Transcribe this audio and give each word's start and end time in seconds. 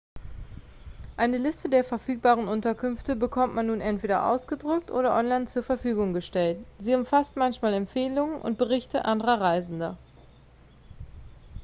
eine 1.15 1.37
liste 1.37 1.69
der 1.69 1.83
verfügbaren 1.83 2.47
unterkünfte 2.47 3.15
bekommt 3.15 3.53
man 3.53 3.67
nun 3.67 3.81
entweder 3.81 4.25
ausgedruckt 4.29 4.89
oder 4.89 5.15
online 5.15 5.45
zur 5.45 5.61
verfügung 5.61 6.11
gestellt 6.13 6.57
sie 6.79 6.95
umfasst 6.95 7.37
manchmal 7.37 7.75
empfehlungen 7.75 8.41
und 8.41 8.57
berichte 8.57 9.05
anderer 9.05 9.39
reisender 9.39 9.99